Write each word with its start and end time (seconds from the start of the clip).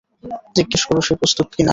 জিজ্ঞেস 0.55 0.81
কর 0.87 0.95
সে 1.01 1.13
প্রস্তুত 1.19 1.47
কি-না? 1.53 1.69